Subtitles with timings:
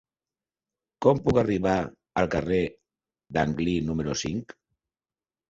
[1.05, 1.73] Com puc arribar
[2.23, 2.63] al carrer
[3.37, 4.59] d'Anglí número cinc?